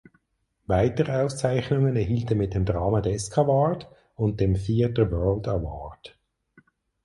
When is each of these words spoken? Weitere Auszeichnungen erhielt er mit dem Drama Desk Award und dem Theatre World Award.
Weitere 0.65 1.11
Auszeichnungen 1.21 1.95
erhielt 1.95 2.31
er 2.31 2.35
mit 2.35 2.55
dem 2.55 2.65
Drama 2.65 3.01
Desk 3.01 3.37
Award 3.37 3.87
und 4.15 4.39
dem 4.39 4.55
Theatre 4.55 5.11
World 5.11 5.47
Award. 5.47 6.17